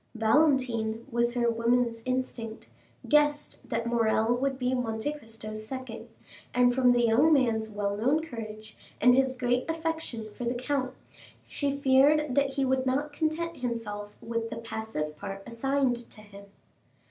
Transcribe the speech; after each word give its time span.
Valentine, 0.15 1.05
with 1.11 1.35
her 1.35 1.47
woman's 1.47 2.01
instinct, 2.07 2.69
guessed 3.07 3.59
that 3.63 3.85
Morrel 3.85 4.33
would 4.35 4.57
be 4.57 4.73
Monte 4.73 5.13
Cristo's 5.13 5.63
second, 5.67 6.07
and 6.55 6.73
from 6.73 6.91
the 6.91 7.03
young 7.05 7.31
man's 7.31 7.69
well 7.69 7.95
known 7.95 8.19
courage 8.19 8.75
and 8.99 9.13
his 9.13 9.35
great 9.35 9.69
affection 9.69 10.27
for 10.35 10.43
the 10.45 10.55
count, 10.55 10.95
she 11.45 11.77
feared 11.77 12.33
that 12.33 12.53
he 12.55 12.65
would 12.65 12.87
not 12.87 13.13
content 13.13 13.57
himself 13.57 14.17
with 14.23 14.49
the 14.49 14.57
passive 14.57 15.15
part 15.19 15.43
assigned 15.45 16.09
to 16.09 16.21
him. 16.21 16.45